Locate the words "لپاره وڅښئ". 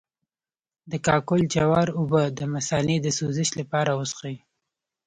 3.59-4.37